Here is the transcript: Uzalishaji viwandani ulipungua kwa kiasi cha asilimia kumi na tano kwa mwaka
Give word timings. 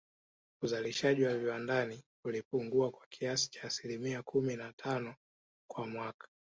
Uzalishaji 0.61 1.25
viwandani 1.25 2.03
ulipungua 2.25 2.91
kwa 2.91 3.05
kiasi 3.09 3.51
cha 3.51 3.63
asilimia 3.63 4.23
kumi 4.23 4.55
na 4.55 4.73
tano 4.73 5.15
kwa 5.71 5.87
mwaka 5.87 6.27